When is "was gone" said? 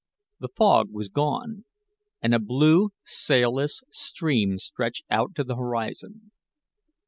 0.91-1.65